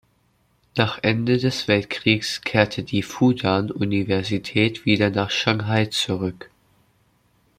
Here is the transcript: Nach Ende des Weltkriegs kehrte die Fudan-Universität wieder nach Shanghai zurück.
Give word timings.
Nach 0.77 0.97
Ende 1.03 1.37
des 1.37 1.67
Weltkriegs 1.67 2.41
kehrte 2.41 2.81
die 2.81 3.03
Fudan-Universität 3.03 4.83
wieder 4.83 5.11
nach 5.11 5.29
Shanghai 5.29 5.85
zurück. 5.91 6.49